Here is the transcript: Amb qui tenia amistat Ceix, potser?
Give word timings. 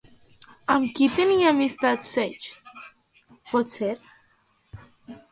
Amb 0.75 0.87
qui 0.99 1.07
tenia 1.17 1.49
amistat 1.55 2.07
Ceix, 2.11 2.47
potser? 3.51 3.91